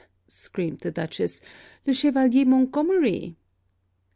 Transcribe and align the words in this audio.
screamed 0.27 0.79
the 0.79 0.89
Dutchess, 0.89 1.41
'Le 1.85 1.93
Chevalier 1.93 2.43
Montgomery!' 2.43 3.37